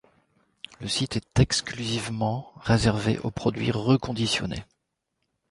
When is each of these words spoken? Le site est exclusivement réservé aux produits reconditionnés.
Le 0.79 0.87
site 0.87 1.15
est 1.15 1.39
exclusivement 1.39 2.53
réservé 2.55 3.19
aux 3.19 3.29
produits 3.29 3.69
reconditionnés. 3.69 4.63